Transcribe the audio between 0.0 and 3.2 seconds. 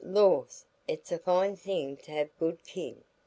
Lors, it's a fine thing to hev good kin.